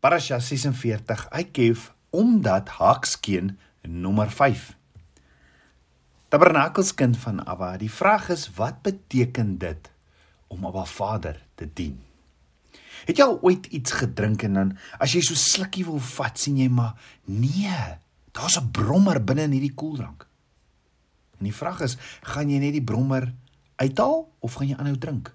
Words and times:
Parasha 0.00 0.38
46 0.40 1.28
Eikev 1.28 1.90
omdat 2.10 2.68
Hakskeen 2.68 3.58
nommer 3.82 4.30
5. 4.30 4.76
Tabernakelskind 6.28 7.18
van 7.20 7.44
Abba. 7.44 7.76
Die 7.76 7.90
vraag 7.92 8.30
is 8.32 8.46
wat 8.56 8.80
beteken 8.82 9.58
dit 9.58 9.90
om 10.48 10.64
Abba 10.64 10.86
Vader 10.88 11.42
te 11.54 11.68
dien? 11.68 12.00
Het 13.04 13.20
jy 13.20 13.28
al 13.28 13.36
ooit 13.44 13.68
iets 13.68 13.92
gedrink 14.00 14.48
en 14.48 14.56
dan 14.56 14.72
as 14.96 15.12
jy 15.12 15.20
so 15.20 15.36
slukkie 15.36 15.84
wil 15.84 16.00
vat, 16.00 16.40
sien 16.40 16.56
jy 16.56 16.72
maar 16.72 16.96
nee, 17.28 17.84
daar's 18.32 18.56
'n 18.56 18.72
brommer 18.72 19.20
binne 19.20 19.42
in 19.52 19.60
hierdie 19.60 19.76
koeldrank. 19.76 20.26
En 21.38 21.44
die 21.44 21.56
vraag 21.56 21.80
is, 21.80 22.00
gaan 22.22 22.48
jy 22.48 22.58
net 22.58 22.72
die 22.72 22.84
brommer 22.84 23.34
uithaal 23.76 24.32
of 24.40 24.54
gaan 24.54 24.68
jy 24.68 24.76
aanhou 24.76 24.96
drink? 24.96 25.34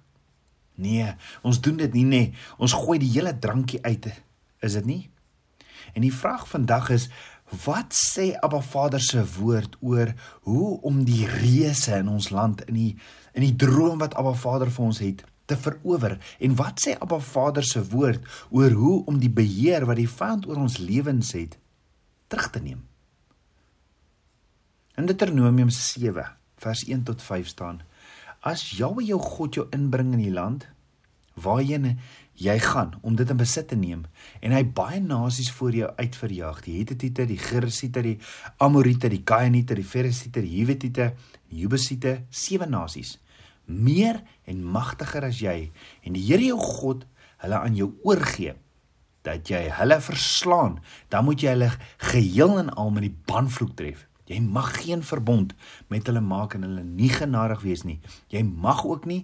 Nee, 0.75 1.13
ons 1.41 1.61
doen 1.61 1.77
dit 1.77 1.93
nie 1.93 2.05
nê. 2.05 2.09
Nee. 2.09 2.34
Ons 2.57 2.73
gooi 2.73 2.97
die 3.00 3.13
hele 3.13 3.39
drankie 3.39 3.84
uit 3.84 4.09
is 4.60 4.74
dit 4.74 4.86
nie? 4.86 5.04
En 5.93 6.02
die 6.02 6.14
vraag 6.14 6.48
vandag 6.50 6.89
is 6.89 7.10
wat 7.66 7.93
sê 7.93 8.34
Abba 8.42 8.62
Vader 8.62 9.02
se 9.02 9.21
woord 9.36 9.78
oor 9.79 10.14
hoe 10.50 10.82
om 10.82 11.04
die 11.06 11.28
reëse 11.29 12.00
in 12.02 12.10
ons 12.10 12.32
land 12.34 12.64
in 12.65 12.74
die 12.79 12.92
in 13.36 13.43
die 13.43 13.56
droom 13.56 14.00
wat 14.02 14.15
Abba 14.18 14.34
Vader 14.34 14.71
vir 14.71 14.86
ons 14.86 15.02
het 15.04 15.21
te 15.46 15.57
verower 15.57 16.18
en 16.39 16.56
wat 16.57 16.82
sê 16.82 16.96
Abba 16.98 17.20
Vader 17.21 17.64
se 17.64 17.84
woord 17.92 18.26
oor 18.50 18.74
hoe 18.74 18.98
om 19.06 19.20
die 19.21 19.29
beheer 19.29 19.86
wat 19.86 20.02
die 20.02 20.10
vyand 20.10 20.48
oor 20.50 20.64
ons 20.64 20.79
lewens 20.82 21.36
het 21.37 21.60
terug 22.28 22.50
te 22.50 22.62
neem. 22.64 22.82
In 24.98 25.06
Deuteronomium 25.06 25.70
7 25.70 26.26
vers 26.64 26.86
1 26.87 27.04
tot 27.04 27.21
5 27.21 27.48
staan: 27.51 27.82
As 28.42 28.64
Jahwe 28.78 29.04
jou 29.06 29.20
God 29.21 29.60
jou 29.60 29.68
inbring 29.76 30.14
in 30.15 30.24
die 30.24 30.34
land 30.34 30.65
waarheen 31.36 32.00
jy 32.36 32.56
gaan 32.59 32.94
om 33.02 33.16
dit 33.16 33.30
in 33.31 33.39
besit 33.39 33.70
te 33.72 33.78
neem 33.80 34.03
en 34.44 34.53
hy 34.56 34.64
baie 34.76 35.00
nasies 35.00 35.52
voor 35.56 35.76
jou 35.76 35.89
uitverjaag. 35.95 36.62
Die 36.66 36.78
Hittite, 36.80 37.26
die 37.30 37.40
Gersiete, 37.40 38.04
die 38.04 38.18
Amorite, 38.64 39.09
die 39.09 39.23
Kainiete, 39.23 39.78
die 39.78 39.88
Ferisiete, 39.88 40.44
die 40.44 40.58
Hiwitiete, 40.58 41.14
die 41.50 41.64
Jebusiete, 41.64 42.18
sewe 42.30 42.68
nasies. 42.68 43.16
Meer 43.66 44.22
en 44.46 44.62
magtiger 44.62 45.26
as 45.26 45.40
jy. 45.42 45.72
En 46.04 46.18
die 46.18 46.26
Here 46.28 46.44
jou 46.52 46.59
God 46.59 47.06
hulle 47.44 47.62
aan 47.62 47.78
jou 47.78 47.94
oorgee 48.06 48.56
dat 49.26 49.50
jy 49.50 49.64
hulle 49.80 49.98
verslaan. 50.04 50.78
Dan 51.09 51.26
moet 51.26 51.42
jy 51.42 51.56
hulle 51.56 51.72
geheel 52.12 52.59
en 52.62 52.70
al 52.76 52.92
met 52.94 53.08
die 53.08 53.16
banvloek 53.31 53.74
tref. 53.80 54.06
Jy 54.30 54.42
mag 54.42 54.72
geen 54.81 55.04
verbond 55.06 55.54
met 55.94 56.06
hulle 56.09 56.22
maak 56.22 56.56
en 56.58 56.66
hulle 56.66 56.84
nie 56.86 57.12
genadig 57.14 57.62
wees 57.66 57.86
nie. 57.86 58.00
Jy 58.34 58.42
mag 58.46 58.84
ook 58.86 59.06
nie 59.09 59.24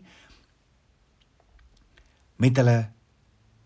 met 2.41 2.57
hulle 2.57 2.89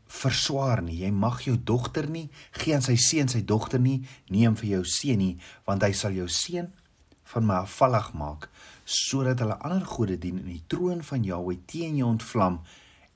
verswaar 0.08 0.81
nie. 0.86 1.02
Jy 1.03 1.11
mag 1.11 1.42
jou 1.45 1.58
dogter 1.58 2.09
nie 2.09 2.30
gee 2.59 2.75
aan 2.75 2.86
sy 2.86 2.95
seun 3.02 3.31
sy 3.31 3.42
dogter 3.45 3.81
nie, 3.81 4.02
neem 4.30 4.56
vir 4.59 4.78
jou 4.78 4.84
seun 4.86 5.22
nie, 5.22 5.36
want 5.66 5.84
hy 5.84 5.94
sal 5.97 6.16
jou 6.16 6.28
seun 6.31 6.72
van 7.34 7.47
my 7.47 7.62
afvallig 7.66 8.12
maak 8.14 8.50
sodat 8.86 9.42
hulle 9.42 9.58
ander 9.66 9.86
gode 9.89 10.17
dien 10.22 10.38
in 10.44 10.52
die 10.53 10.64
troon 10.70 11.02
van 11.03 11.23
Jahweh 11.25 11.58
teen 11.66 11.97
jou 11.97 12.12
ontvlam 12.12 12.59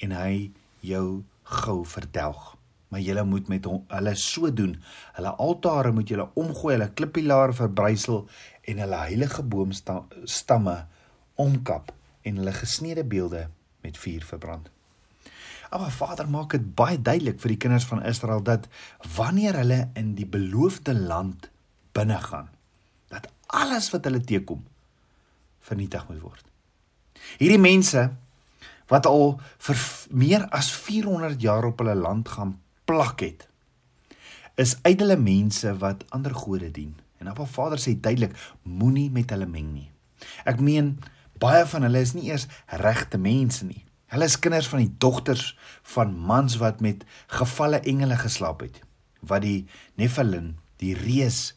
en 0.02 0.16
hy 0.18 0.50
jou 0.82 1.22
gou 1.62 1.84
verdelg. 1.86 2.56
Maar 2.90 3.04
julle 3.06 3.24
moet 3.30 3.52
met 3.54 3.68
hom, 3.70 3.84
hulle 3.92 4.16
so 4.18 4.50
doen. 4.50 4.74
Hulle 5.14 5.36
altare 5.38 5.92
moet 5.94 6.10
julle 6.10 6.26
omgooi, 6.34 6.74
hulle 6.74 6.90
klippilare 6.98 7.54
verbrysel 7.54 8.24
en 8.66 8.82
hulle 8.82 9.04
heilige 9.06 9.46
boomstamme 9.46 10.76
omkap 11.38 11.94
en 12.26 12.42
hulle 12.42 12.58
gesneede 12.58 13.06
beelde 13.06 13.46
met 13.86 13.98
vuur 13.98 14.26
verbrand. 14.26 14.74
Maar 15.70 15.92
Vader 15.94 16.30
maak 16.30 16.56
dit 16.56 16.66
baie 16.76 16.98
duidelik 17.02 17.40
vir 17.42 17.54
die 17.54 17.62
kinders 17.62 17.86
van 17.86 18.02
Israel 18.06 18.42
dat 18.44 18.66
wanneer 19.16 19.60
hulle 19.62 19.90
in 20.00 20.16
die 20.18 20.26
beloofde 20.26 20.96
land 20.98 21.50
binne 21.94 22.18
gaan, 22.22 22.50
dat 23.14 23.30
alles 23.48 23.90
wat 23.94 24.06
hulle 24.10 24.22
teekom 24.22 24.64
vernietig 25.60 26.08
moet 26.10 26.22
word. 26.22 26.46
Hierdie 27.38 27.62
mense 27.62 28.08
wat 28.90 29.06
al 29.06 29.36
vir 29.62 29.84
meer 30.10 30.48
as 30.56 30.72
400 30.74 31.42
jaar 31.42 31.70
op 31.70 31.84
hulle 31.84 31.96
land 31.96 32.30
gaan 32.34 32.56
plak 32.90 33.22
het, 33.22 33.46
is 34.60 34.76
ydelle 34.88 35.18
mense 35.22 35.72
wat 35.80 36.04
ander 36.16 36.34
gode 36.36 36.72
dien. 36.74 36.96
En 37.22 37.30
Appa 37.32 37.46
Vader 37.46 37.80
sê 37.80 37.94
duidelik, 37.96 38.34
moenie 38.64 39.10
met 39.14 39.30
hulle 39.32 39.48
meng 39.48 39.70
nie. 39.76 39.90
Ek 40.50 40.60
meen 40.64 40.98
baie 41.40 41.64
van 41.70 41.86
hulle 41.88 42.02
is 42.04 42.16
nie 42.18 42.28
eers 42.32 42.48
regte 42.82 43.20
mense 43.22 43.68
nie. 43.68 43.84
Hulle 44.10 44.26
is 44.26 44.40
kinders 44.42 44.70
van 44.72 44.82
die 44.82 44.94
dogters 45.02 45.52
van 45.94 46.16
mans 46.18 46.58
wat 46.62 46.82
met 46.82 47.06
gevalle 47.30 47.82
engele 47.86 48.18
geslaap 48.18 48.64
het, 48.66 48.82
wat 49.22 49.44
die 49.46 49.68
Nephilim, 50.02 50.56
die 50.82 50.96
reus 50.98 51.54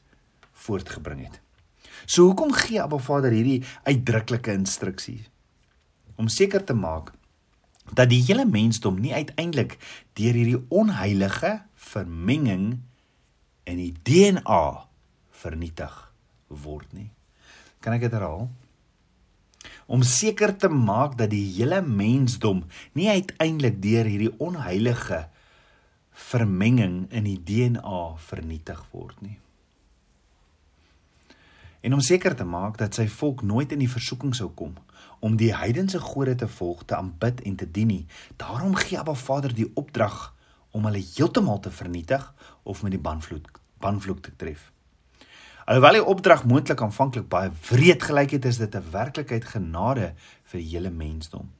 voortgebring 0.67 1.25
het. 1.25 1.41
So 2.05 2.27
hoekom 2.29 2.53
gee 2.53 2.83
Abba 2.83 2.99
Vader 3.01 3.33
hierdie 3.33 3.63
uitdruklike 3.89 4.53
instruksie? 4.53 5.23
Om 6.21 6.29
seker 6.29 6.65
te 6.65 6.75
maak 6.77 7.13
dat 7.93 8.11
die 8.13 8.23
hele 8.27 8.45
mensdom 8.47 9.01
nie 9.01 9.15
uiteindelik 9.15 9.79
deur 10.19 10.37
hierdie 10.37 10.61
onheilige 10.69 11.55
vermenging 11.75 12.67
in 13.69 13.79
die 13.81 13.93
DNA 14.07 14.65
vernietig 15.43 15.95
word 16.49 16.93
nie. 16.93 17.11
Kan 17.83 17.97
ek 17.97 18.07
dit 18.07 18.15
herhaal? 18.15 18.47
Om 19.87 20.03
seker 20.03 20.57
te 20.57 20.69
maak 20.69 21.19
dat 21.19 21.31
die 21.31 21.45
hele 21.57 21.83
mensdom 21.83 22.65
nie 22.99 23.09
uiteindelik 23.09 23.83
deur 23.83 24.09
hierdie 24.09 24.35
onheilige 24.39 25.27
vermenging 26.13 27.07
in 27.11 27.25
die 27.25 27.39
DNA 27.39 28.03
vernietig 28.19 28.83
word 28.93 29.21
nie. 29.23 29.39
En 31.83 31.95
om 31.95 32.01
seker 32.01 32.37
te 32.39 32.45
maak 32.47 32.79
dat 32.79 32.95
sy 32.95 33.09
volk 33.11 33.43
nooit 33.43 33.73
in 33.75 33.81
die 33.83 33.91
versoeking 33.91 34.35
sou 34.39 34.51
kom 34.55 34.77
om 35.23 35.37
die 35.39 35.53
heidense 35.55 36.01
gode 36.03 36.35
te 36.35 36.49
volg, 36.51 36.83
te 36.83 36.97
aanbid 36.99 37.45
en 37.47 37.57
te 37.57 37.67
dien 37.71 37.87
nie, 37.87 38.07
daarom 38.43 38.75
gee 38.75 38.99
Abba 38.99 39.15
Vader 39.15 39.55
die 39.55 39.69
opdrag 39.79 40.33
om 40.75 40.89
hulle 40.89 41.03
heeltemal 41.03 41.61
te 41.63 41.71
vernietig 41.71 42.25
of 42.63 42.83
met 42.83 42.95
die 42.95 43.03
banvloek 43.03 43.61
banvloek 43.83 44.23
te 44.23 44.35
tref. 44.39 44.72
Alhoewel 45.65 45.93
die 46.01 46.05
opdrag 46.05 46.45
moontlik 46.45 46.81
aanvanklik 46.83 47.29
baie 47.31 47.51
wreed 47.69 48.03
gelyk 48.03 48.35
het, 48.35 48.45
is 48.45 48.59
dit 48.59 48.75
'n 48.75 48.91
werklikheid 48.91 49.45
genade 49.45 50.15
vir 50.45 50.61
die 50.61 50.69
hele 50.69 50.91
mensdom. 50.91 51.51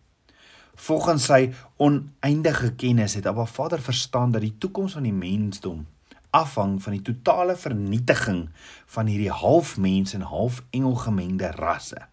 Volgens 0.75 1.25
sy 1.25 1.53
oneindige 1.77 2.73
kennis 2.75 3.15
het 3.15 3.27
Abba 3.27 3.45
Vader 3.45 3.81
verstaan 3.81 4.33
dat 4.33 4.41
die 4.41 4.59
toekoms 4.59 4.93
van 4.93 5.03
die 5.03 5.13
mensdom 5.13 5.87
afhang 6.31 6.83
van 6.83 6.93
die 6.93 7.03
totale 7.03 7.57
vernietiging 7.57 8.49
van 8.87 9.07
hierdie 9.07 9.31
halfmens 9.31 10.15
en 10.15 10.21
halfengel 10.21 10.95
gemengde 10.95 11.51
rasse. 11.51 12.09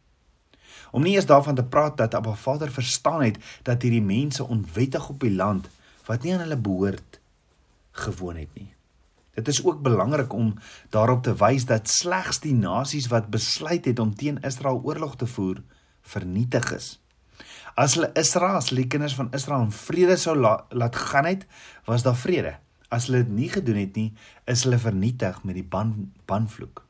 Om 0.91 1.01
nie 1.01 1.15
eens 1.15 1.25
daarvan 1.25 1.55
te 1.55 1.63
praat 1.63 1.97
dat 1.97 2.15
Abba 2.15 2.33
Vader 2.33 2.71
verstaan 2.71 3.21
het 3.21 3.37
dat 3.63 3.81
hierdie 3.81 4.01
mense 4.01 4.43
onwettig 4.43 5.09
op 5.09 5.19
die 5.19 5.35
land 5.35 5.69
wat 6.05 6.23
nie 6.23 6.33
aan 6.33 6.39
hulle 6.39 6.57
behoort 6.57 7.19
gewoon 7.91 8.35
het 8.35 8.53
nie. 8.53 8.73
Dit 9.39 9.47
is 9.47 9.61
ook 9.63 9.81
belangrik 9.81 10.33
om 10.35 10.53
daarop 10.91 11.23
te 11.23 11.33
wys 11.39 11.65
dat 11.65 11.87
slegs 11.87 12.41
die 12.43 12.55
nasies 12.55 13.07
wat 13.07 13.29
besluit 13.31 13.85
het 13.87 13.99
om 14.03 14.11
teen 14.15 14.41
Israel 14.43 14.81
oorlog 14.83 15.15
te 15.15 15.27
voer, 15.27 15.61
vernietig 16.01 16.73
is. 16.75 16.97
As 17.79 17.95
hulle 17.95 18.09
Israel, 18.19 18.57
as 18.59 18.67
die 18.75 18.87
kinders 18.91 19.15
van 19.15 19.31
Israel 19.31 19.69
in 19.69 19.71
vrede 19.71 20.17
sou 20.19 20.35
la, 20.35 20.65
laat 20.75 20.95
gaan 20.95 21.29
het, 21.29 21.45
was 21.87 22.03
daar 22.03 22.17
vrede. 22.19 22.57
As 22.91 23.07
hulle 23.07 23.23
dit 23.23 23.31
nie 23.37 23.49
gedoen 23.53 23.79
het 23.79 23.95
nie, 23.95 24.09
is 24.49 24.65
hulle 24.67 24.81
vernietig 24.81 25.43
met 25.47 25.55
die 25.55 25.63
ban 25.63 25.93
banvloek. 26.27 26.83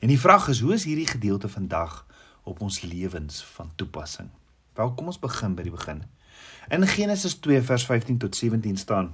En 0.00 0.08
die 0.08 0.20
vraag 0.20 0.48
is, 0.48 0.62
hoe 0.64 0.72
is 0.78 0.86
hierdie 0.88 1.10
gedeelte 1.10 1.50
vandag 1.52 2.06
op 2.48 2.62
ons 2.64 2.80
lewens 2.80 3.44
van 3.58 3.72
toepassing? 3.76 4.30
Wel, 4.78 4.94
kom 4.96 5.12
ons 5.12 5.20
begin 5.20 5.58
by 5.58 5.66
die 5.66 5.74
begin. 5.74 6.06
In 6.72 6.86
Genesis 6.88 7.36
2 7.44 7.60
vers 7.68 7.84
15 7.84 8.22
tot 8.22 8.36
17 8.36 8.80
staan: 8.80 9.10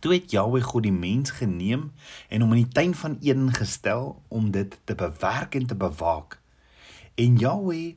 Toe 0.00 0.14
het 0.16 0.30
Jahweh 0.32 0.64
God 0.64 0.86
die 0.88 0.94
mens 0.94 1.30
geneem 1.36 1.90
en 2.28 2.44
hom 2.44 2.54
in 2.56 2.64
die 2.64 2.72
tuin 2.72 2.94
van 2.96 3.18
Eden 3.20 3.52
gestel 3.52 4.14
om 4.28 4.50
dit 4.50 4.78
te 4.84 4.94
bewerk 4.94 5.54
en 5.54 5.66
te 5.66 5.76
bewaak. 5.76 6.38
En 7.20 7.36
Jahweh 7.36 7.94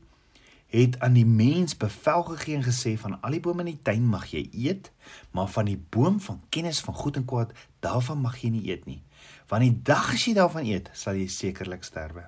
het 0.74 1.00
aan 1.06 1.14
die 1.14 1.26
mens 1.26 1.78
bevel 1.78 2.24
gegee 2.24 2.56
en 2.58 2.66
gesê 2.66 2.96
van 2.98 3.20
al 3.22 3.36
die 3.36 3.40
bome 3.46 3.62
in 3.62 3.76
die 3.76 3.82
tuin 3.86 4.06
mag 4.10 4.32
jy 4.34 4.48
eet, 4.52 4.90
maar 5.32 5.48
van 5.54 5.70
die 5.70 5.78
boom 5.78 6.18
van 6.20 6.42
kennis 6.50 6.82
van 6.82 6.98
goed 6.98 7.20
en 7.20 7.28
kwaad, 7.30 7.54
daarvan 7.86 8.24
mag 8.24 8.40
jy 8.42 8.50
nie 8.56 8.66
eet 8.72 8.88
nie. 8.90 9.04
Want 9.48 9.64
die 9.64 9.76
dag 9.86 10.16
as 10.16 10.26
jy 10.26 10.34
daarvan 10.34 10.66
eet, 10.66 10.90
sal 10.98 11.20
jy 11.20 11.28
sekerlik 11.30 11.86
sterwe. 11.86 12.26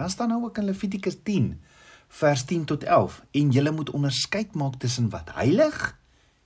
Dan 0.00 0.10
staan 0.10 0.32
nou 0.32 0.40
ook 0.48 0.58
in 0.58 0.70
Levitikus 0.70 1.20
10 1.22 1.52
vers 2.12 2.44
10 2.44 2.64
tot 2.64 2.84
11 2.84 3.22
en 3.30 3.52
jy 3.52 3.70
moet 3.70 3.90
onderskeid 3.90 4.54
maak 4.54 4.80
tussen 4.80 5.10
wat 5.12 5.30
heilig 5.36 5.92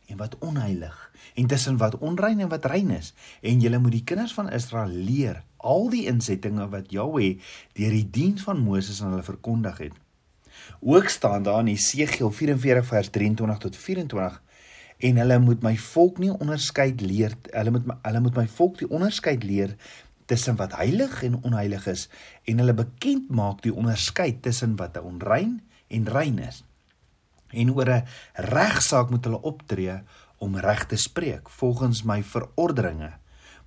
en 0.06 0.16
wat 0.20 0.38
onheilig 0.38 0.96
en 1.34 1.46
tussen 1.46 1.76
wat 1.76 1.98
onrein 1.98 2.40
en 2.40 2.48
wat 2.48 2.64
rein 2.64 2.90
is 2.90 3.12
en 3.40 3.60
julle 3.60 3.78
moet 3.82 3.98
die 3.98 4.04
kinders 4.04 4.34
van 4.36 4.50
Israel 4.52 4.92
leer 5.10 5.42
al 5.56 5.88
die 5.90 6.06
insettinge 6.10 6.68
wat 6.72 6.92
Jahweh 6.94 7.36
deur 7.78 7.94
die 7.94 8.08
diens 8.10 8.44
van 8.46 8.62
Moses 8.62 9.02
aan 9.02 9.16
hulle 9.16 9.26
verkondig 9.26 9.78
het. 9.78 9.94
Ook 10.80 11.08
staan 11.08 11.42
daar 11.42 11.60
in 11.64 11.74
Jesegiel 11.74 12.30
44 12.30 12.86
vers 12.86 13.10
23 13.10 13.58
tot 13.58 13.76
24 13.76 14.42
en 14.96 15.16
hulle 15.20 15.38
moet 15.38 15.62
my 15.62 15.74
volk 15.76 16.18
nie 16.22 16.32
onderskeid 16.32 17.02
leer 17.04 17.34
hulle 17.50 17.74
moet 17.74 17.88
my, 17.90 17.96
hulle 18.06 18.22
moet 18.24 18.38
my 18.40 18.46
volk 18.58 18.78
die 18.80 18.88
onderskeid 18.88 19.44
leer 19.44 19.74
tussen 20.30 20.56
wat 20.56 20.76
heilig 20.78 21.20
en 21.26 21.36
onheilig 21.42 21.86
is 21.92 22.06
en 22.48 22.62
hulle 22.62 22.74
bekend 22.74 23.28
maak 23.28 23.60
die 23.66 23.74
onderskeid 23.74 24.40
tussen 24.46 24.78
wat 24.80 24.96
onrein 25.02 25.60
en 25.92 26.08
rein 26.08 26.40
is 26.46 26.62
en 27.50 27.72
oor 27.74 27.90
'n 27.90 28.06
regsaak 28.34 29.10
moet 29.10 29.24
hulle 29.24 29.42
optree 29.42 30.00
om 30.38 30.56
reg 30.56 30.86
te 30.86 30.96
spreek 30.96 31.48
volgens 31.48 32.02
my 32.02 32.22
verordeninge 32.22 33.12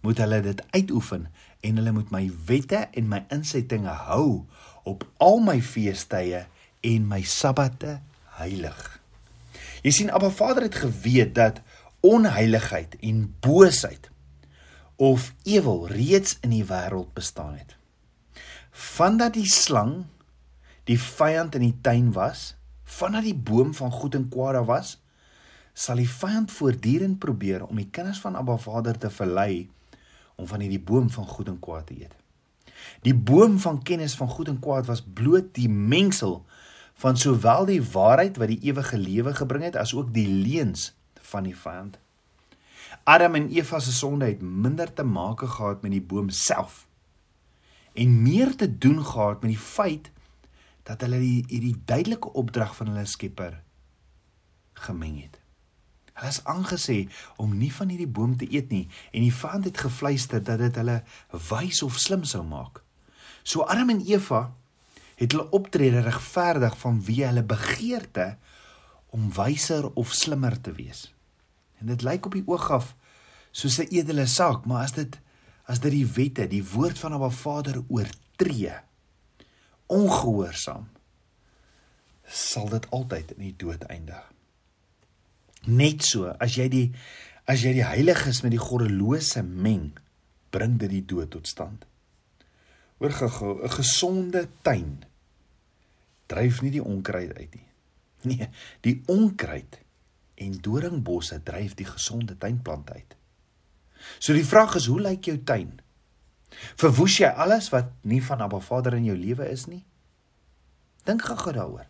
moet 0.02 0.18
hulle 0.18 0.42
dit 0.42 0.62
uitoefen 0.72 1.28
en 1.60 1.76
hulle 1.76 1.92
moet 1.92 2.12
my 2.12 2.31
wette 2.46 2.88
en 2.92 3.08
my 3.08 3.26
insettinge 3.30 3.96
hou 4.10 4.46
op 4.84 5.08
al 5.18 5.40
my 5.40 5.62
feestydde 5.62 6.46
en 6.81 7.08
my 7.08 7.22
sabbate 7.22 8.00
heilig 8.40 9.00
Jy 9.84 9.92
sien 9.96 10.12
Abba 10.12 10.30
Vader 10.30 10.66
het 10.68 10.76
geweet 10.76 11.36
dat 11.36 11.62
onheiligheid 12.04 12.96
en 13.00 13.36
boosheid 13.40 14.10
of 15.00 15.34
ewel 15.44 15.88
reeds 15.88 16.38
in 16.44 16.52
die 16.52 16.66
wêreld 16.68 17.14
bestaan 17.16 17.56
het. 17.56 17.76
Vandat 18.72 19.34
die 19.34 19.48
slang 19.48 20.10
die 20.90 21.00
vyand 21.00 21.56
in 21.56 21.64
die 21.70 21.78
tuin 21.81 22.12
was, 22.16 22.56
vandat 22.89 23.27
die 23.27 23.36
boom 23.36 23.74
van 23.77 23.91
goed 23.91 24.15
en 24.18 24.30
kwaad 24.33 24.57
daar 24.57 24.65
was, 24.65 24.95
sal 25.74 26.01
die 26.01 26.09
vyand 26.09 26.51
voortdurend 26.51 27.19
probeer 27.24 27.65
om 27.65 27.77
die 27.80 27.89
kinders 27.94 28.19
van 28.24 28.36
Abba 28.36 28.57
Vader 28.57 28.97
te 28.97 29.12
verlei 29.13 29.69
om 30.36 30.47
van 30.47 30.63
hierdie 30.63 30.81
boom 30.81 31.09
van 31.12 31.27
goed 31.27 31.51
en 31.51 31.59
kwaad 31.59 31.88
te 31.88 32.00
eet. 32.00 32.15
Die 33.03 33.13
boom 33.13 33.59
van 33.59 33.81
kennis 33.83 34.15
van 34.15 34.30
goed 34.31 34.47
en 34.47 34.59
kwaad 34.63 34.88
was 34.88 35.03
bloot 35.03 35.53
die 35.56 35.69
mengsel 35.69 36.41
van 37.00 37.18
sowel 37.18 37.68
die 37.69 37.81
waarheid 37.83 38.38
wat 38.39 38.51
die 38.51 38.62
ewige 38.71 38.97
lewe 38.97 39.33
gebring 39.35 39.63
het 39.68 39.80
as 39.80 39.94
ook 39.95 40.13
die 40.15 40.27
leuns 40.27 40.94
van 41.31 41.47
die 41.47 41.56
vyand. 41.56 42.00
Adam 43.03 43.35
en 43.35 43.50
Eva 43.53 43.80
se 43.80 43.92
sonde 43.94 44.25
het 44.25 44.42
minder 44.42 44.94
te 44.94 45.03
maak 45.03 45.44
gehad 45.44 45.81
met 45.81 45.92
die 45.95 46.03
boom 46.03 46.30
self 46.30 46.85
en 47.94 48.21
meer 48.21 48.56
te 48.56 48.68
doen 48.77 49.00
gehad 49.06 49.42
met 49.42 49.51
die 49.51 49.63
feit 49.63 50.12
dat 50.89 51.06
hulle 51.06 51.19
die 51.21 51.44
hierdie 51.50 51.75
duidelike 51.86 52.33
opdrag 52.33 52.74
van 52.80 52.91
hulle 52.91 53.06
Skepper 53.06 53.59
gemeng 54.88 55.19
het. 55.21 55.38
Hulle 56.18 56.31
is 56.33 56.41
aangesê 56.50 56.97
om 57.38 57.53
nie 57.56 57.71
van 57.74 57.91
hierdie 57.94 58.09
boom 58.09 58.36
te 58.39 58.47
eet 58.50 58.71
nie 58.74 58.88
en 59.12 59.21
die 59.21 59.33
vyand 59.33 59.69
het 59.69 59.83
gefluister 59.86 60.41
dat 60.44 60.63
dit 60.63 60.80
hulle 60.81 61.01
wys 61.50 61.83
of 61.86 62.00
slim 62.01 62.25
sou 62.27 62.41
maak. 62.47 62.81
So 63.44 63.68
Adam 63.69 63.94
en 63.94 64.01
Eva 64.07 64.50
het 65.19 65.36
hulle 65.36 65.50
optrede 65.56 66.01
regverdig 66.06 66.75
van 66.81 67.00
wie 67.06 67.21
hulle 67.25 67.44
begeerte 67.44 68.33
om 69.15 69.30
wyser 69.35 69.89
of 70.00 70.13
slimmer 70.15 70.57
te 70.62 70.74
wees. 70.74 71.07
En 71.80 71.92
dit 71.92 72.03
lyk 72.03 72.25
op 72.25 72.35
die 72.38 72.45
oog 72.47 72.69
af 72.71 72.94
soos 73.51 73.80
'n 73.80 73.89
edele 73.89 74.25
saak, 74.25 74.65
maar 74.65 74.83
as 74.83 74.94
dit 74.94 75.19
as 75.65 75.80
dit 75.80 75.92
die 75.92 76.06
wette, 76.06 76.47
die 76.47 76.65
woord 76.65 77.00
van 77.00 77.13
'n 77.13 77.31
Vader 77.31 77.83
oortree, 77.88 78.74
ongehoorsaam, 79.89 80.88
sal 82.30 82.69
dit 82.69 82.86
altyd 82.94 83.33
in 83.38 83.47
die 83.47 83.56
dood 83.57 83.83
eindig. 83.89 84.21
Net 85.69 86.06
so, 86.06 86.30
as 86.39 86.56
jy 86.57 86.69
die 86.71 86.86
as 87.50 87.63
jy 87.65 87.74
die 87.80 87.86
heiliges 87.86 88.44
met 88.45 88.53
die 88.53 88.62
goddelose 88.62 89.41
meng, 89.41 89.95
bring 90.53 90.75
dit 90.77 90.91
die 90.91 91.06
dood 91.09 91.31
tot 91.33 91.50
stand. 91.50 91.88
Hoor 93.01 93.15
gou, 93.15 93.63
'n 93.63 93.74
gesonde 93.74 94.47
tuin 94.62 95.00
dryf 96.30 96.62
nie 96.62 96.71
die 96.71 96.83
onkruid 96.83 97.33
uit 97.38 97.56
nie. 97.56 97.65
Nee, 98.30 98.50
die 98.83 99.01
onkruid 99.07 99.80
en 100.35 100.57
doringbosse 100.59 101.39
dryf 101.44 101.74
die 101.80 101.88
gesonde 101.88 102.35
tuinplante 102.38 102.94
uit. 102.94 103.15
So 104.19 104.33
die 104.33 104.45
vraag 104.45 104.75
is, 104.75 104.89
hoe 104.92 105.00
lyk 105.00 105.30
jou 105.31 105.38
tuin? 105.44 105.80
Verwoes 106.75 107.18
jy 107.18 107.28
alles 107.28 107.69
wat 107.69 107.92
nie 108.01 108.22
van 108.24 108.42
Abba 108.42 108.60
Vader 108.60 108.94
in 108.94 109.06
jou 109.06 109.18
lewe 109.18 109.50
is 109.50 109.66
nie? 109.66 109.86
Dink 111.06 111.22
gou 111.22 111.54
daaroor. 111.54 111.88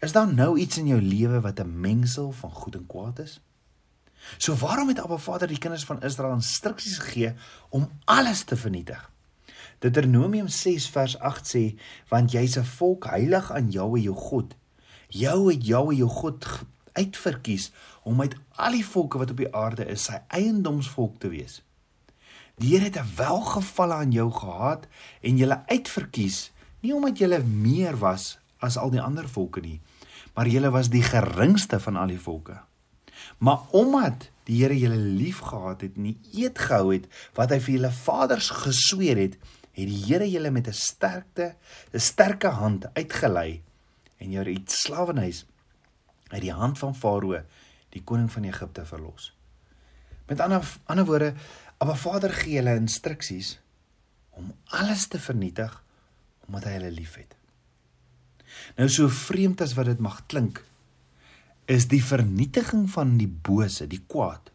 Is 0.00 0.12
daar 0.12 0.30
nou 0.30 0.58
iets 0.58 0.78
in 0.78 0.86
jou 0.86 1.00
lewe 1.02 1.40
wat 1.40 1.60
'n 1.60 1.80
mengsel 1.80 2.32
van 2.32 2.50
goed 2.50 2.74
en 2.74 2.86
kwaad 2.86 3.18
is? 3.18 3.40
So 4.38 4.54
waarom 4.54 4.88
het 4.88 5.00
Abba 5.00 5.16
Vader 5.16 5.48
die 5.48 5.58
kinders 5.58 5.84
van 5.84 6.02
Israel 6.02 6.32
instruksies 6.32 6.98
gegee 6.98 7.34
om 7.68 7.90
alles 8.04 8.44
te 8.44 8.56
vernietig? 8.56 9.10
Deuteronomium 9.78 10.48
6 10.48 10.88
vers 10.88 11.18
8 11.18 11.46
sê 11.46 11.78
want 12.08 12.32
jy's 12.32 12.56
'n 12.58 12.64
volk 12.64 13.06
heilig 13.06 13.52
aan 13.52 13.70
Jahwe 13.70 14.00
jou 14.00 14.14
God. 14.14 14.54
Jou 15.08 15.50
het 15.50 15.66
Jahwe 15.66 15.94
jou 15.94 16.08
God 16.08 16.46
uitverkies 16.92 17.70
om 18.02 18.20
uit 18.20 18.34
al 18.56 18.72
die 18.72 18.86
volke 18.86 19.18
wat 19.18 19.30
op 19.30 19.36
die 19.36 19.54
aarde 19.54 19.86
is 19.86 20.04
sy 20.04 20.18
eiendomsvolk 20.28 21.18
te 21.20 21.28
wees. 21.28 21.62
Die 22.58 22.74
Here 22.74 22.84
het 22.84 22.98
'n 22.98 23.14
welgevalle 23.16 23.94
aan 23.94 24.10
jou 24.10 24.30
gehad 24.32 24.86
en 25.22 25.36
julle 25.36 25.62
uitverkies 25.66 26.50
nie 26.80 26.94
omdat 26.94 27.18
julle 27.18 27.42
meer 27.42 27.96
was 27.98 28.38
as 28.58 28.76
al 28.76 28.90
die 28.90 29.02
ander 29.02 29.28
volke 29.28 29.60
nie, 29.60 29.80
maar 30.34 30.46
julle 30.46 30.70
was 30.70 30.90
die 30.90 31.02
geringste 31.02 31.80
van 31.80 31.96
al 31.96 32.06
die 32.06 32.20
volke. 32.20 32.60
Maar 33.38 33.58
omdat 33.70 34.30
die 34.44 34.62
Here 34.62 34.78
julle 34.78 34.96
liefgehad 34.96 35.80
het 35.80 35.96
en 35.96 36.02
die 36.02 36.18
eed 36.32 36.58
gehou 36.58 36.92
het 36.92 37.06
wat 37.34 37.50
hy 37.50 37.60
vir 37.60 37.74
julle 37.74 37.92
vaders 37.92 38.50
gesweer 38.50 39.16
het, 39.16 39.38
het 39.72 39.86
die 39.86 40.04
Here 40.06 40.30
julle 40.30 40.50
met 40.50 40.68
'n 40.68 40.72
sterkte, 40.72 41.54
'n 41.92 42.00
sterke 42.00 42.48
hand 42.48 42.86
uitgelei 42.94 43.62
en 44.18 44.30
jou 44.30 44.44
uit 44.44 44.70
slawehuis 44.70 45.46
uit 46.28 46.42
die 46.42 46.52
hand 46.52 46.78
van 46.78 46.94
Farao, 46.94 47.42
die 47.90 48.02
koning 48.04 48.32
van 48.32 48.44
Egipte 48.44 48.84
verlos. 48.84 49.34
Met 50.26 50.40
ander 50.40 50.62
ander 50.86 51.04
woorde, 51.04 51.34
Abba 51.78 51.94
Vader 51.94 52.32
gee 52.34 52.58
hulle 52.58 52.74
instruksies 52.74 53.58
om 54.38 54.50
alles 54.74 55.06
te 55.06 55.20
vernietig 55.22 55.74
omdat 56.48 56.64
hy 56.66 56.78
hulle 56.78 56.94
liefhet. 56.94 57.34
Nou 58.78 58.88
so 58.90 59.10
vreemd 59.12 59.62
as 59.62 59.74
wat 59.78 59.90
dit 59.90 60.00
mag 60.02 60.22
klink, 60.26 60.62
is 61.68 61.86
die 61.92 62.02
vernietiging 62.02 62.86
van 62.90 63.18
die 63.20 63.28
bose, 63.28 63.86
die 63.86 64.00
kwaad, 64.10 64.50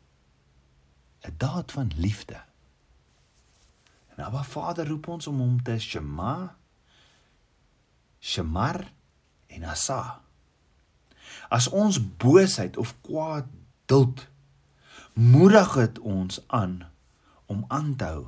'n 1.24 1.36
daad 1.38 1.72
van 1.72 1.92
liefde. 1.96 2.42
En 4.16 4.24
Abba 4.26 4.44
Vader 4.44 4.88
roep 4.88 5.08
ons 5.08 5.28
om 5.28 5.40
hom 5.40 5.64
te 5.64 5.80
shema, 5.80 6.56
shemar 8.20 8.92
en 9.48 9.64
asa. 9.64 10.22
As 11.50 11.70
ons 11.70 12.02
boosheid 12.18 12.78
of 12.78 12.96
kwaad 13.02 13.48
duld, 13.86 14.28
moedig 15.14 15.74
dit 15.74 16.00
ons 16.00 16.42
aan 16.48 16.93
om 17.46 17.66
aan 17.68 17.96
te 17.96 18.10
hou 18.14 18.28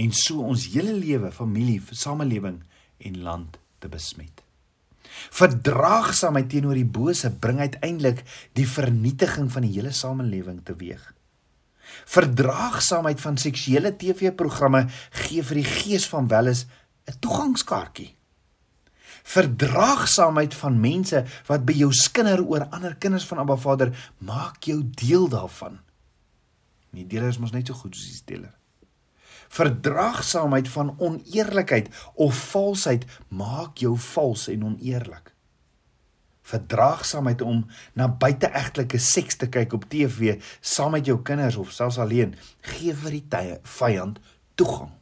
en 0.00 0.12
so 0.14 0.44
ons 0.46 0.68
hele 0.72 0.94
lewe, 0.94 1.32
familie, 1.34 1.80
samelewing 1.90 2.60
en 2.98 3.22
land 3.24 3.58
te 3.82 3.88
besmet. 3.90 4.44
Verdraagsaamheid 5.34 6.48
teenoor 6.52 6.78
die 6.78 6.86
bose 6.86 7.30
bring 7.42 7.58
uiteindelik 7.60 8.22
die 8.56 8.68
vernietiging 8.68 9.50
van 9.52 9.66
die 9.66 9.72
hele 9.74 9.92
samelewing 9.96 10.60
teweeg. 10.64 11.02
Verdraagsaamheid 12.06 13.20
van 13.20 13.38
seksuele 13.40 13.92
TV-programme 13.98 14.86
gee 15.24 15.42
vir 15.42 15.60
die 15.60 15.66
gees 15.66 16.06
van 16.08 16.30
welis 16.30 16.66
'n 17.08 17.18
toegangskaartjie. 17.20 18.14
Verdraagsaamheid 19.30 20.54
van 20.54 20.80
mense 20.80 21.24
wat 21.46 21.64
by 21.66 21.72
jou 21.72 21.92
skinder 21.92 22.40
oor 22.44 22.66
ander 22.70 22.96
kinders 22.96 23.26
van 23.26 23.38
Abba 23.38 23.56
Vader 23.56 24.12
maak 24.18 24.64
jou 24.64 24.82
deel 24.84 25.28
daarvan. 25.28 25.78
Nie 26.96 27.06
deler 27.06 27.28
is 27.28 27.38
mos 27.38 27.54
net 27.54 27.70
so 27.70 27.74
goed 27.74 27.94
soos 27.96 28.08
die 28.10 28.18
steler. 28.18 28.54
Verdraagsaamheid 29.50 30.68
van 30.70 30.94
oneerlikheid 30.98 31.90
of 32.14 32.38
valsheid 32.52 33.06
maak 33.28 33.82
jou 33.82 33.96
vals 33.98 34.46
en 34.52 34.64
oneerlik 34.72 35.34
verdraagsaamheid 36.50 37.42
om 37.46 37.62
na 37.98 38.08
buiteegtelike 38.08 39.00
seks 39.02 39.38
te 39.40 39.48
kyk 39.52 39.74
op 39.76 39.86
TV 39.92 40.38
saam 40.60 40.96
met 40.96 41.08
jou 41.08 41.18
kinders 41.26 41.58
of 41.60 41.72
selfs 41.74 42.00
alleen 42.02 42.34
gee 42.72 42.94
vir 43.02 43.18
die 43.18 43.58
vyand 43.76 44.20
toegang. 44.58 44.92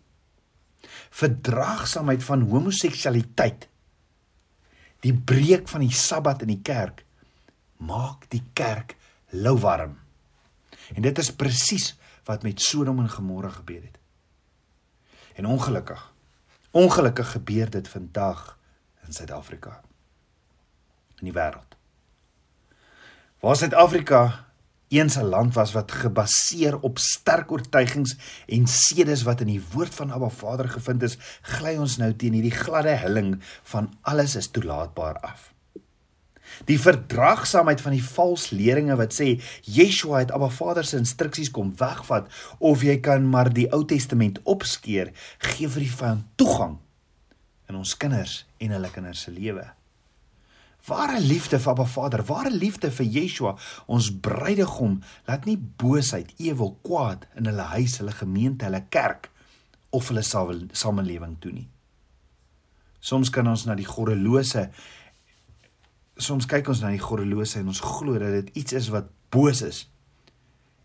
Verdraagsaamheid 1.23 2.25
van 2.25 2.45
homoseksualiteit 2.51 3.69
die 5.07 5.15
breek 5.15 5.69
van 5.71 5.85
die 5.87 5.95
Sabbat 5.95 6.43
in 6.45 6.53
die 6.57 6.63
kerk 6.65 7.05
maak 7.79 8.27
die 8.33 8.43
kerk 8.59 8.97
louwarm. 9.31 9.97
En 10.95 11.03
dit 11.03 11.19
is 11.19 11.35
presies 11.35 11.97
wat 12.25 12.43
met 12.43 12.61
Sodom 12.61 12.99
en 12.99 13.11
Gomorra 13.11 13.49
gebeur 13.49 13.83
het. 13.83 13.99
En 15.35 15.47
ongelukkig 15.47 16.13
ongelukkig 16.71 17.31
gebeur 17.31 17.71
dit 17.71 17.89
vandag 17.89 18.59
in 19.07 19.13
Suid-Afrika 19.13 19.81
in 21.19 21.31
die 21.31 21.35
wêreld. 21.35 21.75
Waar 23.43 23.57
Suid-Afrika 23.57 24.45
eens 24.89 25.17
'n 25.17 25.31
land 25.33 25.55
was 25.55 25.73
wat 25.73 25.93
gebaseer 25.93 26.79
op 26.81 26.99
sterk 26.99 27.53
oortuigings 27.53 28.17
en 28.47 28.67
sedes 28.67 29.23
wat 29.23 29.41
in 29.41 29.47
die 29.47 29.65
woord 29.73 29.95
van 29.95 30.13
Abba 30.13 30.29
Vader 30.29 30.69
gevind 30.69 31.03
is, 31.03 31.19
gly 31.43 31.77
ons 31.77 31.97
nou 31.97 32.15
teen 32.17 32.33
hierdie 32.33 32.55
gladde 32.55 32.95
helling 32.95 33.43
van 33.63 33.95
alles 34.01 34.37
is 34.37 34.49
toelaatbaar 34.49 35.19
af. 35.21 35.53
Die 36.67 36.79
verdraagsaamheid 36.81 37.81
van 37.85 37.95
die 37.95 38.03
vals 38.03 38.49
leringe 38.51 38.97
wat 38.99 39.15
sê 39.15 39.37
Yeshua 39.63 40.25
het 40.25 40.35
Abba 40.35 40.51
Vader 40.51 40.87
se 40.87 40.99
instruksies 40.99 41.53
kom 41.55 41.71
wegvat 41.79 42.27
of 42.59 42.83
jy 42.83 42.99
kan 43.05 43.27
maar 43.29 43.53
die 43.55 43.69
Ou 43.73 43.85
Testament 43.87 44.41
opskeer, 44.45 45.13
gee 45.39 45.69
vir 45.69 45.87
die 45.87 45.97
vyand 46.01 46.27
toegang 46.41 46.79
in 47.69 47.77
ons 47.79 47.95
kinders 48.01 48.43
en 48.59 48.73
hulle 48.75 48.91
kinders 48.91 49.27
se 49.27 49.35
lewe. 49.35 49.67
Ware 50.89 51.19
liefde 51.21 51.59
vir 51.61 51.73
Abba 51.75 51.85
Vader, 51.85 52.23
ware 52.25 52.51
liefde 52.51 52.91
vir 52.95 53.07
Yeshua, 53.07 53.57
ons 53.87 54.09
bruidegom, 54.25 55.03
laat 55.29 55.45
nie 55.45 55.59
boosheid, 55.59 56.31
ewel, 56.41 56.77
kwaad 56.87 57.27
in 57.37 57.51
hulle 57.51 57.67
huis, 57.75 57.99
hulle 58.01 58.15
gemeente, 58.17 58.65
hulle 58.65 58.87
kerk 58.89 59.29
of 59.93 60.09
hulle 60.09 60.25
samelewing 60.25 61.37
toe 61.43 61.53
nie. 61.53 61.67
Soms 63.05 63.31
kan 63.31 63.47
ons 63.47 63.67
na 63.67 63.77
die 63.79 63.87
goddelose 63.87 64.69
soms 66.19 66.47
kyk 66.51 66.69
ons 66.69 66.83
na 66.83 66.91
die 66.91 67.03
goddelose 67.03 67.61
en 67.61 67.71
ons 67.71 67.81
glo 67.81 68.19
dat 68.19 68.35
dit 68.43 68.51
iets 68.63 68.73
is 68.73 68.91
wat 68.95 69.11
boos 69.31 69.63
is 69.63 69.87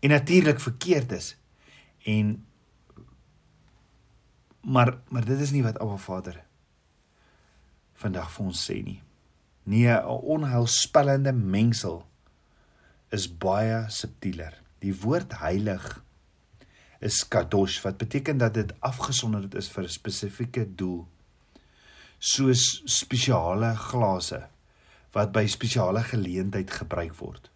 en 0.04 0.12
natuurlik 0.12 0.60
verkeerd 0.60 1.12
is. 1.12 1.36
En 2.04 2.46
maar 4.60 4.98
maar 5.08 5.24
dit 5.24 5.40
is 5.40 5.50
nie 5.50 5.62
wat 5.62 5.78
Abba 5.78 5.96
Vader 5.96 6.42
vandag 7.94 8.30
vir 8.34 8.44
ons 8.44 8.62
sê 8.68 8.82
nie. 8.84 9.00
Nee, 9.64 9.88
'n 9.88 10.04
onheilspellende 10.04 11.32
mengsel 11.32 12.06
is 13.10 13.28
baie 13.38 13.84
subtieler. 13.88 14.62
Die 14.78 14.94
woord 15.00 15.38
heilig 15.38 16.02
is 17.00 17.28
kadosh 17.28 17.80
wat 17.82 17.96
beteken 17.96 18.38
dat 18.38 18.54
dit 18.54 18.74
afgesonder 18.80 19.56
is 19.56 19.68
vir 19.68 19.84
'n 19.84 19.88
spesifieke 19.88 20.74
doel. 20.74 21.08
Soos 22.18 22.82
spesiale 22.84 23.74
glase 23.76 24.48
wat 25.14 25.32
by 25.32 25.46
spesiale 25.46 26.02
geleentheid 26.02 26.70
gebruik 26.70 27.14
word. 27.22 27.50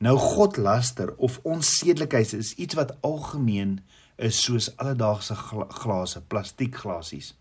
Nou 0.00 0.16
godlaster 0.20 1.14
of 1.16 1.38
onsedelikheid 1.44 2.32
is 2.36 2.54
iets 2.60 2.76
wat 2.76 2.96
algemeen 3.00 3.78
is 4.16 4.42
soos 4.44 4.70
alledaagse 4.76 5.34
glase, 5.80 6.20
plastiekglasies. 6.28 7.34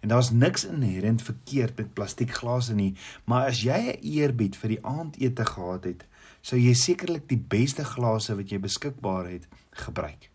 En 0.00 0.12
daar's 0.12 0.30
niks 0.30 0.64
inherënt 0.64 1.22
verkeerd 1.22 1.76
met 1.76 1.94
plastiekglase 1.94 2.74
nie, 2.74 2.94
maar 3.24 3.48
as 3.48 3.62
jy 3.64 3.78
'n 3.92 4.00
eerbied 4.00 4.56
vir 4.56 4.68
die 4.68 4.84
aandete 4.84 5.44
gehad 5.44 5.84
het, 5.84 6.06
sou 6.40 6.60
jy 6.60 6.74
sekerlik 6.74 7.28
die 7.28 7.40
beste 7.40 7.84
glase 7.84 8.36
wat 8.36 8.50
jy 8.50 8.58
beskikbaar 8.58 9.26
het 9.28 9.48
gebruik. 9.70 10.30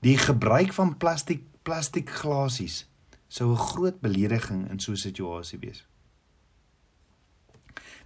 Die 0.00 0.18
gebruik 0.18 0.72
van 0.72 0.96
plastiek 0.96 1.42
plastiekglasies 1.62 2.86
sou 3.28 3.52
'n 3.52 3.56
groot 3.56 4.00
belediging 4.00 4.70
in 4.70 4.80
so 4.80 4.92
'n 4.92 4.96
situasie 4.96 5.58
wees. 5.58 5.84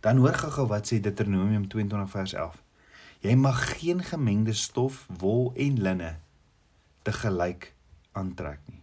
Dan 0.00 0.22
hoor 0.22 0.34
gou-gou 0.34 0.66
wat 0.70 0.86
sê 0.86 1.00
Deuteronomium 1.02 1.68
22 1.68 2.10
vers 2.10 2.32
11. 2.32 2.58
Jy 3.20 3.34
mag 3.34 3.62
geen 3.78 4.02
gemengde 4.04 4.54
stof, 4.54 5.06
wol 5.18 5.50
en 5.58 5.80
linne 5.82 6.12
te 7.02 7.12
gelyk 7.12 7.72
aantrek 8.12 8.60
nie. 8.66 8.82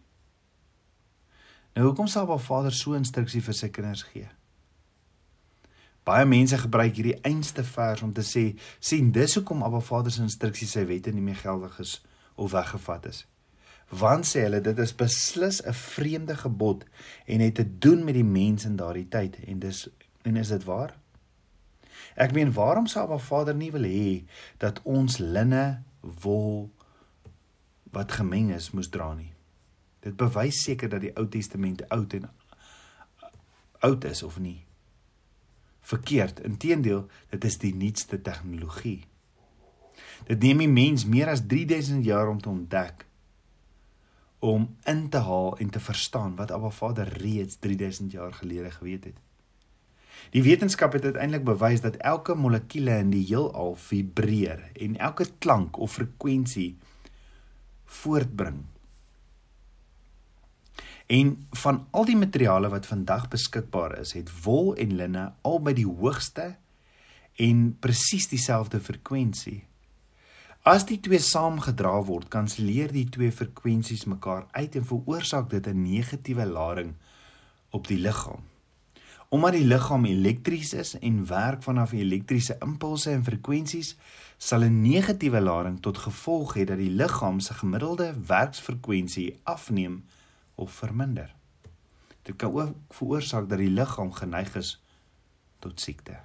Nou 1.75 1.89
hoekom 1.89 2.07
sal 2.07 2.23
Abba 2.23 2.37
Vader 2.39 2.73
so 2.75 2.95
instruksie 2.95 3.43
vir 3.43 3.55
sy 3.55 3.69
kinders 3.71 4.03
gee? 4.07 4.27
Baie 6.05 6.25
mense 6.29 6.57
gebruik 6.61 6.95
hierdie 6.95 7.17
einste 7.27 7.63
vers 7.67 8.03
om 8.05 8.11
te 8.15 8.23
sê 8.23 8.45
sien 8.79 9.11
dis 9.15 9.35
hoekom 9.39 9.63
Abba 9.65 9.81
Vader 9.83 10.13
se 10.13 10.23
instruksie 10.23 10.67
sy 10.69 10.85
wette 10.87 11.11
nie 11.15 11.23
meer 11.23 11.39
geldig 11.39 11.79
is 11.83 11.97
of 12.35 12.53
weggevat 12.55 13.09
is. 13.11 13.23
Want 13.91 14.27
sê 14.27 14.45
hulle 14.45 14.61
dit 14.65 14.79
is 14.79 14.95
beslis 14.95 15.61
'n 15.63 15.73
vreemde 15.73 16.35
gebod 16.35 16.85
en 17.25 17.39
het 17.39 17.55
te 17.55 17.67
doen 17.79 18.03
met 18.03 18.15
die 18.15 18.27
mense 18.27 18.67
in 18.67 18.75
daardie 18.75 19.07
tyd 19.07 19.39
en 19.47 19.59
dis 19.59 19.87
en 20.23 20.37
is 20.37 20.49
dit 20.49 20.63
waar? 20.63 20.95
Ek 22.13 22.33
meen 22.33 22.53
waarom 22.53 22.87
sou 22.87 23.03
Abba 23.03 23.17
Vader 23.17 23.55
nie 23.57 23.71
wil 23.73 23.87
hê 23.89 24.23
dat 24.61 24.81
ons 24.83 25.17
linne 25.19 25.83
wol 26.23 26.69
wat 27.95 28.17
gemeng 28.19 28.51
is 28.55 28.71
moes 28.71 28.91
dra 28.93 29.13
nie? 29.15 29.31
Dit 30.05 30.17
bewys 30.19 30.61
seker 30.63 30.91
dat 30.91 31.01
die 31.01 31.15
Ou 31.17 31.25
Testament 31.31 31.81
oud 31.89 32.13
en 32.13 32.29
oud 33.85 34.05
is 34.05 34.23
of 34.23 34.37
nie. 34.39 34.61
Verkeerd. 35.85 36.39
Inteendeel, 36.45 37.05
dit 37.29 37.43
is 37.45 37.57
die 37.61 37.73
nuutste 37.77 38.21
tegnologie. 38.21 39.05
Dit 40.25 40.41
neem 40.41 40.63
die 40.65 40.71
mens 40.71 41.05
meer 41.05 41.29
as 41.33 41.45
3000 41.45 42.05
jaar 42.05 42.29
om 42.29 42.41
te 42.41 42.49
ontdek 42.49 43.05
om 44.45 44.67
in 44.85 45.07
te 45.09 45.17
haal 45.25 45.55
en 45.57 45.69
te 45.73 45.79
verstaan 45.79 46.35
wat 46.37 46.51
Abba 46.53 46.69
Vader 46.69 47.07
reeds 47.17 47.57
3000 47.63 48.11
jaar 48.11 48.33
gelede 48.33 48.71
geweet 48.71 49.03
het. 49.03 49.21
Die 50.31 50.43
wetenskap 50.43 50.93
het 50.93 51.03
uiteindelik 51.03 51.45
bewys 51.45 51.81
dat 51.81 51.95
elke 51.95 52.35
molekuule 52.35 52.97
in 52.97 53.09
die 53.09 53.25
heelal 53.25 53.75
vibreer 53.75 54.71
en 54.73 54.97
elke 54.97 55.25
klank 55.39 55.77
of 55.77 55.93
frekwensie 55.93 56.77
voortbring 57.85 58.63
En 61.05 61.47
van 61.51 61.87
al 61.91 62.05
die 62.05 62.17
materiale 62.17 62.69
wat 62.69 62.85
vandag 62.85 63.27
beskikbaar 63.29 63.99
is, 63.99 64.15
het 64.17 64.29
wol 64.43 64.73
en 64.75 64.95
linne 64.97 65.25
albei 65.45 65.75
die 65.77 65.87
hoogste 65.87 66.55
en 67.37 67.77
presies 67.79 68.27
dieselfde 68.31 68.79
frekwensie. 68.81 69.63
As 70.65 70.87
die 70.89 70.97
twee 70.97 71.21
saamgedra 71.21 71.99
word, 72.07 72.31
kanselleer 72.33 72.89
die 72.89 73.05
twee 73.09 73.29
frekwensies 73.31 74.07
mekaar 74.09 74.47
uit 74.51 74.75
en 74.75 74.85
veroorsaak 74.85 75.49
dit 75.49 75.67
'n 75.67 75.81
negatiewe 75.81 76.45
lading 76.45 76.95
op 77.69 77.87
die 77.87 77.99
liggaam. 78.01 78.41
Omdat 79.35 79.51
die 79.51 79.65
liggaam 79.67 80.05
elektries 80.05 80.73
is 80.73 80.93
en 80.99 81.25
werk 81.27 81.63
vanaf 81.63 81.91
elektriese 81.91 82.55
impulse 82.63 83.09
en 83.11 83.23
frekwensies, 83.23 83.95
sal 84.37 84.63
'n 84.63 84.81
negatiewe 84.81 85.41
lading 85.41 85.81
tot 85.81 85.97
gevolg 85.97 86.53
hê 86.55 86.63
dat 86.63 86.77
die 86.77 86.89
liggaam 86.89 87.39
se 87.39 87.53
gemiddelde 87.53 88.13
werksfrekwensie 88.27 89.39
afneem 89.43 90.05
of 90.55 90.71
verminder. 90.71 91.35
Dit 92.21 92.35
kan 92.35 92.53
ook 92.53 92.75
veroorsaak 92.89 93.49
dat 93.49 93.57
die 93.57 93.69
liggaam 93.69 94.11
geneig 94.11 94.55
is 94.55 94.81
tot 95.59 95.81
siekte. 95.81 96.19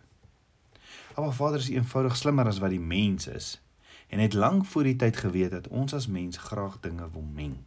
Maar 1.17 1.33
Vader 1.33 1.59
is 1.59 1.69
eenvoudig 1.69 2.17
slimmer 2.17 2.47
as 2.47 2.59
wat 2.59 2.71
die 2.71 2.81
mens 2.81 3.27
is 3.27 3.61
en 4.09 4.19
het 4.19 4.33
lank 4.33 4.65
voor 4.65 4.83
die 4.83 4.97
tyd 4.97 5.17
geweet 5.17 5.51
dat 5.51 5.69
ons 5.69 5.95
as 5.95 6.07
mens 6.07 6.37
graag 6.37 6.81
dinge 6.81 7.11
wil 7.11 7.27
meng. 7.35 7.59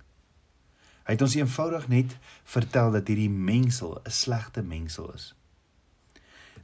Hy 1.03 1.15
het 1.17 1.21
ons 1.21 1.35
eenvoudig 1.35 1.87
net 1.91 2.17
vertel 2.43 2.91
dat 2.91 3.07
hierdie 3.07 3.29
mengsel 3.29 3.99
'n 4.05 4.11
slegte 4.11 4.61
mengsel 4.61 5.13
is. 5.13 5.33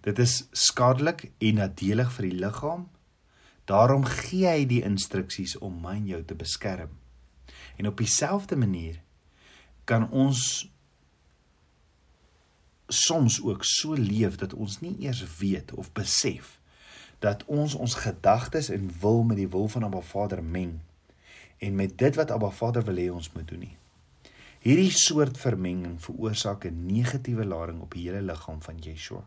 Dit 0.01 0.19
is 0.19 0.47
skadelik 0.51 1.31
en 1.37 1.55
nadelig 1.55 2.11
vir 2.11 2.29
die 2.29 2.39
liggaam. 2.39 2.89
Daarom 3.65 4.05
gee 4.05 4.47
hy 4.47 4.65
die 4.65 4.83
instruksies 4.83 5.57
om 5.57 5.81
my 5.81 5.95
en 5.95 6.07
jou 6.07 6.23
te 6.23 6.35
beskerm. 6.35 6.89
En 7.77 7.87
op 7.87 7.97
dieselfde 7.97 8.55
manier 8.55 9.01
kan 9.83 10.09
ons 10.09 10.69
soms 12.87 13.41
ook 13.41 13.63
so 13.63 13.93
leef 13.93 14.35
dat 14.35 14.53
ons 14.53 14.79
nie 14.79 14.95
eers 14.99 15.37
weet 15.37 15.71
of 15.71 15.91
besef 15.91 16.59
dat 17.19 17.43
ons 17.45 17.73
ons 17.75 17.93
gedagtes 17.93 18.69
en 18.69 18.91
wil 19.01 19.23
met 19.23 19.37
die 19.37 19.47
wil 19.47 19.67
van 19.67 19.83
Abba 19.83 20.01
Vader 20.01 20.43
meng 20.43 20.79
en 21.57 21.75
met 21.75 21.97
dit 21.97 22.15
wat 22.15 22.31
Abba 22.31 22.49
Vader 22.49 22.83
wil 22.83 22.95
hê 22.95 23.09
ons 23.11 23.31
moet 23.31 23.47
doen 23.47 23.59
nie. 23.59 23.75
Hierdie 24.59 24.91
soort 24.91 25.37
vermenging 25.39 26.01
veroorsaak 26.03 26.65
'n 26.65 26.85
negatiewe 26.85 27.45
lading 27.45 27.81
op 27.81 27.93
die 27.93 28.09
hele 28.09 28.21
liggaam 28.21 28.61
van 28.61 28.77
Yeshua. 28.77 29.23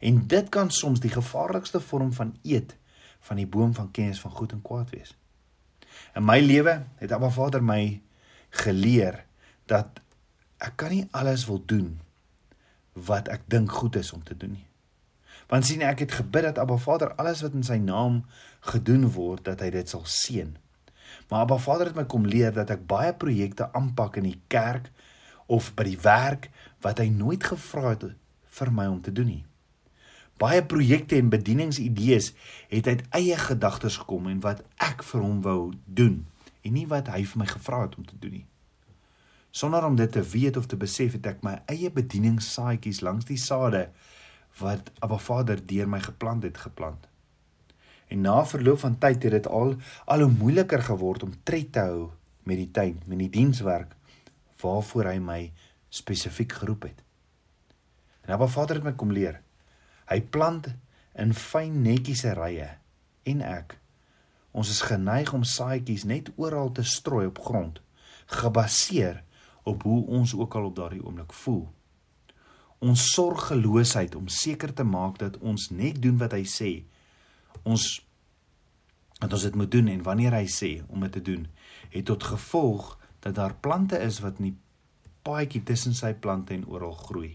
En 0.00 0.26
dit 0.26 0.48
kan 0.48 0.70
soms 0.70 1.00
die 1.00 1.10
gevaarlikste 1.10 1.80
vorm 1.80 2.12
van 2.12 2.36
eet 2.42 2.76
van 3.20 3.36
die 3.36 3.46
boom 3.46 3.74
van 3.74 3.90
kennis 3.90 4.20
van 4.20 4.30
goed 4.30 4.52
en 4.52 4.62
kwaad 4.62 4.90
wees. 4.90 5.16
In 6.14 6.24
my 6.24 6.40
lewe 6.40 6.86
het 6.96 7.12
Abba 7.12 7.30
Vader 7.30 7.62
my 7.62 8.00
geleer 8.50 9.24
dat 9.66 10.00
ek 10.58 10.76
kan 10.76 10.90
nie 10.90 11.08
alles 11.10 11.46
wil 11.46 11.62
doen 11.66 12.00
wat 12.92 13.28
ek 13.28 13.44
dink 13.50 13.72
goed 13.72 13.96
is 13.96 14.12
om 14.12 14.22
te 14.22 14.36
doen 14.36 14.52
nie. 14.56 14.66
Want 15.50 15.66
sien 15.66 15.82
ek 15.82 15.98
het 15.98 16.12
gebid 16.12 16.42
dat 16.42 16.58
Abba 16.58 16.76
Vader 16.76 17.14
alles 17.14 17.42
wat 17.44 17.52
in 17.52 17.66
sy 17.66 17.76
naam 17.82 18.24
gedoen 18.60 19.10
word 19.10 19.44
dat 19.44 19.60
hy 19.60 19.70
dit 19.70 19.88
sal 19.88 20.06
seën. 20.08 20.56
Maar 21.28 21.40
Abba 21.40 21.56
Vader 21.56 21.90
het 21.90 21.98
my 21.98 22.04
kom 22.04 22.26
leer 22.26 22.52
dat 22.54 22.70
ek 22.70 22.86
baie 22.86 23.14
projekte 23.14 23.72
aanpak 23.72 24.16
in 24.20 24.28
die 24.30 24.40
kerk 24.52 24.90
of 25.46 25.72
by 25.78 25.86
die 25.88 26.00
werk 26.02 26.50
wat 26.84 27.02
hy 27.02 27.08
nooit 27.10 27.44
gevra 27.44 27.94
het 27.94 28.08
vir 28.58 28.72
my 28.72 28.86
om 28.90 29.00
te 29.02 29.12
doen 29.12 29.30
nie. 29.30 29.44
Baie 30.36 30.60
projekte 30.64 31.16
en 31.16 31.30
bedieningsidees 31.32 32.32
het 32.68 32.86
uit 32.86 33.04
eie 33.16 33.36
gedagtes 33.40 33.96
gekom 34.02 34.28
en 34.28 34.42
wat 34.44 34.60
ek 34.84 35.04
vir 35.06 35.22
hom 35.24 35.40
wou 35.44 35.60
doen 35.86 36.26
en 36.66 36.76
nie 36.76 36.86
wat 36.90 37.08
hy 37.14 37.22
vir 37.24 37.40
my 37.40 37.48
gevra 37.48 37.86
het 37.86 37.96
om 37.96 38.04
te 38.04 38.18
doen 38.20 38.40
nie. 38.40 38.46
Sonder 39.56 39.84
om 39.86 39.96
dit 39.96 40.12
te 40.12 40.20
weet 40.20 40.56
of 40.60 40.66
te 40.68 40.76
besef 40.76 41.16
het 41.16 41.26
ek 41.30 41.44
my 41.46 41.54
eie 41.72 41.88
bedieningssaadjies 41.90 43.00
langs 43.06 43.28
die 43.30 43.40
sade 43.40 43.86
wat 44.60 44.90
Abba 45.00 45.16
Vader 45.20 45.60
deur 45.64 45.88
my 45.88 46.00
geplant 46.04 46.44
het 46.44 46.58
geplant. 46.60 47.08
En 48.08 48.20
na 48.20 48.44
verloop 48.46 48.78
van 48.78 48.98
tyd 48.98 49.22
het 49.26 49.34
dit 49.38 49.46
al 49.46 49.74
al 50.04 50.24
hoe 50.24 50.32
moeiliker 50.32 50.82
geword 50.82 51.22
om 51.22 51.34
tred 51.42 51.72
te 51.72 51.84
hou 51.88 52.10
met 52.42 52.56
die 52.56 52.70
tuin, 52.70 53.00
met 53.06 53.18
die 53.18 53.30
dienswerk 53.30 53.94
waarvoor 54.62 55.10
hy 55.10 55.18
my 55.20 55.40
spesifiek 55.88 56.52
geroep 56.52 56.86
het. 56.88 57.02
En 58.24 58.34
Abba 58.34 58.46
Vader 58.46 58.80
het 58.80 58.86
my 58.86 58.94
kom 58.98 59.12
leer 59.12 59.42
Hy 60.06 60.20
plant 60.22 60.68
in 61.18 61.34
fyn 61.34 61.82
netjiese 61.82 62.34
rye 62.38 62.68
en 63.26 63.42
ek 63.42 63.74
ons 64.56 64.70
is 64.70 64.84
geneig 64.86 65.32
om 65.36 65.44
saaitjies 65.44 66.06
net 66.08 66.30
oral 66.40 66.70
te 66.72 66.84
strooi 66.86 67.26
op 67.26 67.42
grond 67.42 67.82
gebaseer 68.26 69.22
op 69.62 69.82
hoe 69.82 70.06
ons 70.06 70.34
ook 70.34 70.54
al 70.54 70.64
op 70.64 70.76
daardie 70.76 71.02
oomblik 71.04 71.32
voel. 71.32 71.66
Ons 72.78 73.10
sorgeloosheid 73.14 74.14
om 74.14 74.28
seker 74.28 74.72
te 74.74 74.84
maak 74.84 75.18
dat 75.18 75.38
ons 75.38 75.70
net 75.70 76.02
doen 76.02 76.18
wat 76.20 76.36
hy 76.36 76.44
sê. 76.46 76.70
Ons 77.66 78.06
dat 79.16 79.32
ons 79.32 79.42
dit 79.42 79.54
moet 79.56 79.70
doen 79.70 79.88
en 79.88 80.04
wanneer 80.04 80.34
hy 80.36 80.44
sê 80.50 80.70
om 80.92 81.04
dit 81.06 81.12
te 81.16 81.22
doen, 81.24 81.46
het 81.92 82.04
tot 82.08 82.24
gevolg 82.24 82.92
dat 83.24 83.34
daar 83.38 83.54
plante 83.64 83.98
is 83.98 84.20
wat 84.24 84.38
in 84.42 84.50
die 84.50 84.56
paadjie 85.26 85.62
tussen 85.66 85.96
sy 85.96 86.12
plante 86.14 86.54
en 86.54 86.66
oral 86.68 86.94
groei. 87.00 87.32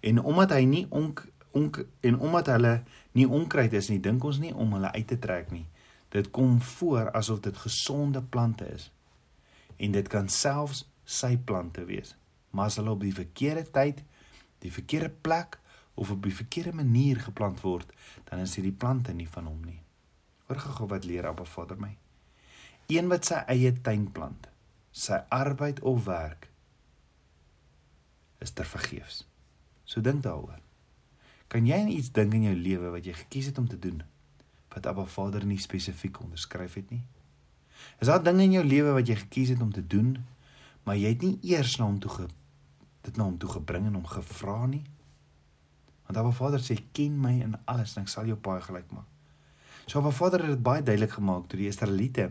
En 0.00 0.22
omdat 0.22 0.54
hy 0.56 0.62
nie 0.66 0.86
onk, 0.90 1.26
onk 1.56 1.82
en 2.00 2.18
omdat 2.18 2.50
hulle 2.54 2.74
nie 3.18 3.28
onkruid 3.28 3.76
is 3.78 3.90
nie, 3.92 4.00
dink 4.02 4.24
ons 4.24 4.40
nie 4.42 4.54
om 4.54 4.72
hulle 4.78 4.90
uit 4.96 5.06
te 5.12 5.18
trek 5.20 5.52
nie. 5.54 5.66
Dit 6.14 6.30
kom 6.32 6.56
voor 6.64 7.12
asof 7.12 7.42
dit 7.44 7.56
gesonde 7.56 8.22
plante 8.22 8.66
is. 8.72 8.88
En 9.76 9.92
dit 9.92 10.08
kan 10.08 10.28
selfs 10.32 10.86
sy 11.04 11.36
plante 11.36 11.84
wees. 11.84 12.14
Maar 12.50 12.72
as 12.72 12.78
hulle 12.80 12.96
op 12.96 13.04
die 13.04 13.14
verkeerde 13.14 13.66
tyd, 13.70 14.00
die 14.64 14.72
verkeerde 14.72 15.12
plek 15.12 15.60
of 15.98 16.10
op 16.14 16.22
die 16.22 16.34
verkeerde 16.34 16.72
manier 16.78 17.20
geplant 17.20 17.60
word, 17.60 17.90
dan 18.30 18.44
is 18.44 18.54
hierdie 18.54 18.74
plante 18.74 19.12
nie 19.12 19.28
van 19.28 19.48
hom 19.50 19.64
nie. 19.66 19.80
Hoor 20.46 20.60
gou 20.62 20.86
wat 20.90 21.08
leer 21.08 21.26
Abba 21.28 21.44
Vader 21.44 21.80
my. 21.80 21.90
Een 22.88 23.10
wat 23.10 23.26
sy 23.28 23.42
eie 23.52 23.72
tuin 23.84 24.06
plant, 24.14 24.46
sy 24.94 25.18
arbeid 25.34 25.82
of 25.86 26.06
werk 26.06 26.48
is 28.38 28.54
ter 28.54 28.66
vergeefs. 28.66 29.24
So 29.84 30.00
dink 30.04 30.22
daaroor. 30.22 30.60
Kan 31.48 31.66
jy 31.66 31.80
aan 31.80 31.90
iets 31.92 32.12
dink 32.14 32.36
in 32.36 32.46
jou 32.46 32.54
lewe 32.56 32.92
wat 32.94 33.06
jy 33.08 33.16
gekies 33.18 33.50
het 33.50 33.58
om 33.58 33.68
te 33.68 33.78
doen 33.80 34.02
wat 34.72 34.86
Abba 34.86 35.04
Vader 35.08 35.46
nie 35.48 35.58
spesifiek 35.58 36.20
onderskryf 36.22 36.76
het 36.78 36.90
nie? 36.92 37.02
Is 37.98 38.10
daar 38.10 38.22
dinge 38.22 38.44
in 38.44 38.56
jou 38.58 38.64
lewe 38.64 38.92
wat 38.94 39.08
jy 39.08 39.16
gekies 39.24 39.54
het 39.54 39.62
om 39.64 39.72
te 39.72 39.82
doen, 39.86 40.14
maar 40.84 40.98
jy 40.98 41.14
het 41.14 41.24
nie 41.24 41.38
eers 41.50 41.78
na 41.80 41.88
hom 41.88 41.98
toe 42.02 42.12
ge 42.14 42.28
dit 43.08 43.16
na 43.16 43.24
hom 43.24 43.38
toe 43.40 43.48
gebring 43.56 43.88
en 43.88 43.96
hom 43.96 44.06
gevra 44.06 44.66
nie? 44.68 44.84
Want 46.08 46.18
Abba 46.22 46.32
Vader 46.32 46.62
sê 46.64 46.78
ken 46.96 47.16
my 47.20 47.34
in 47.44 47.54
alles 47.68 47.94
en 47.96 48.06
ek 48.06 48.12
sal 48.12 48.28
jou 48.30 48.38
paai 48.40 48.62
gelyk 48.64 48.88
maak. 48.96 49.06
So 49.84 50.00
Abba 50.00 50.12
Vader 50.16 50.46
het 50.46 50.54
dit 50.56 50.62
baie 50.64 50.82
duidelik 50.82 51.18
gemaak 51.18 51.48
toe 51.48 51.60
die 51.60 51.68
Israeliete 51.68 52.30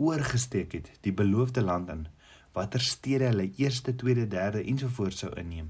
oorgesteek 0.00 0.72
het 0.78 0.88
die 1.04 1.12
beloofde 1.12 1.62
land 1.62 1.92
in 1.92 2.06
watter 2.54 2.80
stede 2.80 3.28
hulle 3.28 3.50
eerste, 3.58 3.92
tweede, 3.98 4.26
derde 4.30 4.62
ensovoorts 4.64 5.24
sou 5.24 5.30
inneem. 5.36 5.68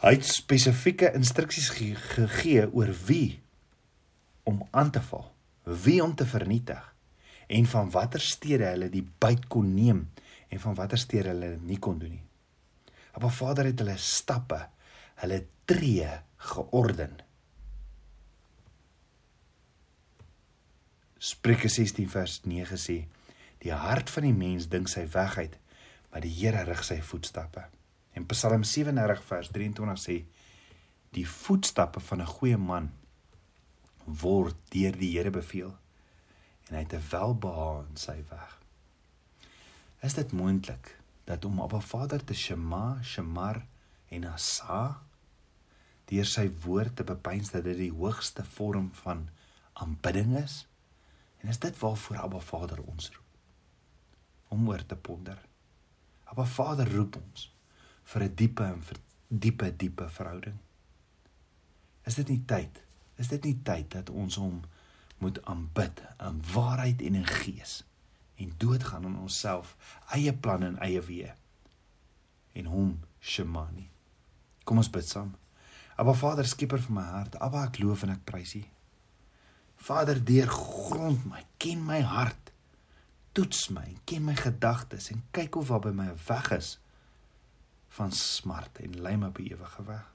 Hy 0.00 0.12
het 0.16 0.26
spesifieke 0.28 1.10
instruksies 1.16 1.70
gegee 1.74 2.64
oor 2.70 2.92
wie 3.06 3.40
om 4.48 4.62
aan 4.70 4.92
te 4.94 5.02
val, 5.04 5.26
wie 5.64 6.00
om 6.04 6.14
te 6.14 6.26
vernietig 6.28 6.90
en 7.48 7.66
van 7.68 7.90
watter 7.92 8.22
stede 8.24 8.70
hulle 8.72 8.88
die 8.92 9.04
byt 9.20 9.48
kon 9.52 9.74
neem 9.74 10.06
en 10.48 10.62
van 10.62 10.76
watter 10.78 11.00
stede 11.00 11.32
hulle 11.34 11.56
nie 11.60 11.78
kon 11.82 11.98
doen 12.00 12.16
nie. 12.16 12.24
Maar 13.14 13.32
Vader 13.32 13.68
het 13.68 13.78
hulle 13.78 13.94
stappe, 14.00 14.58
hulle 15.22 15.46
tree 15.64 16.08
georden. 16.36 17.18
Spreuke 21.18 21.68
16 21.68 22.10
vers 22.10 22.40
9 22.44 22.78
sê: 22.78 22.98
Die 23.64 23.72
hart 23.72 24.10
van 24.10 24.26
die 24.28 24.34
mens 24.36 24.68
dink 24.68 24.90
sy 24.92 25.06
weg 25.14 25.38
uit, 25.38 25.54
maar 26.10 26.20
die 26.20 26.34
Here 26.34 26.64
rig 26.68 26.82
sy 26.84 27.00
voetstappe. 27.00 27.64
En 28.12 28.26
Psalm 28.30 28.64
37 28.64 29.24
vers 29.24 29.48
23 29.54 30.02
sê: 30.02 30.18
Die 31.16 31.26
voetstappe 31.28 32.00
van 32.00 32.20
'n 32.20 32.34
goeie 32.36 32.58
man 32.58 32.92
word 34.04 34.56
deur 34.70 34.92
die 34.92 35.16
Here 35.16 35.30
beveel 35.30 35.72
en 36.68 36.76
hy 36.76 36.82
het 36.84 36.94
'n 36.94 37.08
welbehae 37.10 37.84
in 37.88 37.96
sy 37.96 38.24
weg. 38.28 38.60
Is 40.00 40.14
dit 40.14 40.32
moontlik 40.32 40.98
dat 41.24 41.44
om 41.44 41.60
Abba 41.60 41.80
Vader 41.80 42.24
te 42.24 42.34
shema, 42.34 42.98
shemar 43.02 43.64
en 44.14 44.30
asa 44.30 44.84
deur 46.10 46.28
sy 46.28 46.46
woord 46.64 46.96
te 46.96 47.04
bepeins 47.08 47.50
dat 47.50 47.64
dit 47.64 47.78
die 47.86 47.92
hoogste 47.92 48.44
vorm 48.56 48.90
van 49.02 49.28
aanbidding 49.72 50.36
is? 50.38 50.64
En 51.42 51.52
is 51.52 51.58
dit 51.58 51.78
waarvoor 51.78 52.24
Abba 52.28 52.40
Vader 52.40 52.82
ons 52.82 53.10
roep? 53.10 53.24
om 54.54 54.68
oor 54.68 54.86
te 54.86 54.96
ponder. 54.96 55.38
Appa 56.24 56.44
Vader 56.44 56.90
roep 56.96 57.18
ons 57.20 57.48
vir 58.12 58.22
'n 58.24 58.34
diepe 58.40 58.64
en 58.64 58.82
vir 58.88 58.98
diepe 59.28 59.68
diepe 59.76 60.08
verhouding. 60.18 60.58
Is 62.04 62.14
dit 62.14 62.28
nie 62.28 62.42
tyd? 62.46 62.82
Is 63.16 63.28
dit 63.28 63.44
nie 63.44 63.58
tyd 63.62 63.90
dat 63.90 64.10
ons 64.10 64.36
hom 64.36 64.62
moet 65.18 65.40
aanbid 65.44 66.02
in 66.28 66.42
waarheid 66.52 67.02
en 67.02 67.14
in 67.14 67.26
gees 67.26 67.82
en 68.36 68.52
doodgaan 68.58 69.04
aan 69.06 69.18
onsself, 69.18 69.76
eie 70.10 70.32
planne 70.32 70.66
en 70.66 70.78
eie 70.78 71.00
weë 71.00 71.34
en 72.52 72.66
hom 72.66 73.00
shemani. 73.20 73.90
Kom 74.64 74.80
ons 74.80 74.90
bid 74.90 75.08
saam. 75.08 75.34
Appa 75.96 76.14
Vader, 76.18 76.48
skieper 76.48 76.82
van 76.88 76.98
my 76.98 77.04
hart, 77.06 77.36
Appa 77.42 77.68
ek 77.68 77.78
loof 77.82 78.02
en 78.06 78.14
ek 78.16 78.24
prys 78.26 78.56
U. 78.58 78.64
Vader, 79.84 80.18
deur 80.24 80.50
grond 80.50 81.26
my, 81.28 81.44
ken 81.60 81.84
my 81.84 82.00
hart 82.00 82.44
toets 83.34 83.68
my, 83.74 83.86
ken 84.06 84.22
my 84.28 84.36
gedagtes 84.38 85.10
en 85.12 85.24
kyk 85.34 85.58
of 85.58 85.72
wat 85.72 85.88
by 85.88 85.92
my 85.96 86.08
weg 86.28 86.50
is 86.54 86.76
van 87.96 88.14
smart 88.14 88.78
en 88.82 88.94
lei 89.02 89.16
my 89.18 89.30
op 89.32 89.40
die 89.42 89.50
ewige 89.50 89.82
weg. 89.88 90.06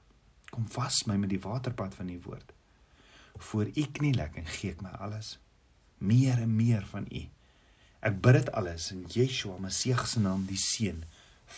Kom 0.50 0.66
vas 0.72 1.02
my 1.08 1.18
met 1.20 1.30
die 1.32 1.40
waterpad 1.40 1.94
van 1.96 2.08
u 2.12 2.18
woord. 2.24 2.56
Voor 3.50 3.68
u 3.68 3.84
knielek 3.98 4.40
en 4.40 4.48
gee 4.56 4.72
ek 4.74 4.82
my 4.84 4.92
alles 5.04 5.36
meer 6.00 6.40
en 6.40 6.56
meer 6.56 6.84
van 6.88 7.06
u. 7.12 7.26
Ek 8.00 8.20
bid 8.24 8.38
dit 8.40 8.52
alles 8.56 8.88
in 8.96 9.04
Yeshua 9.12 9.60
Messie 9.60 9.96
se 10.08 10.20
naam, 10.20 10.46
die 10.48 10.56
seun 10.56 11.04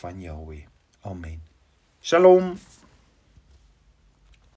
van 0.02 0.20
Jahweh. 0.20 0.66
Amen. 1.06 1.42
Shalom. 2.02 2.56